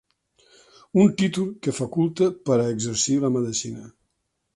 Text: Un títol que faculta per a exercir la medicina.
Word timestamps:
Un 1.01 1.11
títol 1.19 1.51
que 1.67 1.73
faculta 1.79 2.31
per 2.51 2.57
a 2.61 2.65
exercir 2.77 3.19
la 3.27 3.31
medicina. 3.37 3.85